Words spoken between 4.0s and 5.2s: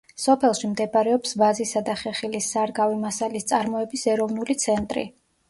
ეროვნული ცენტრი.